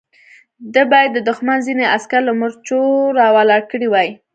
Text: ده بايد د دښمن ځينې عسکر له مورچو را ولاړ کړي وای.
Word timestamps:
ده 0.73 0.81
بايد 0.91 1.11
د 1.13 1.19
دښمن 1.29 1.59
ځينې 1.67 1.85
عسکر 1.95 2.21
له 2.25 2.33
مورچو 2.39 2.81
را 3.17 3.27
ولاړ 3.35 3.61
کړي 3.71 3.87
وای. 3.89 4.09